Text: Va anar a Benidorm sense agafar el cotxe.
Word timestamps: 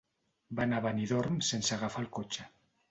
Va 0.59 0.63
anar 0.65 0.79
a 0.81 0.83
Benidorm 0.87 1.39
sense 1.53 1.79
agafar 1.79 2.07
el 2.07 2.13
cotxe. 2.19 2.53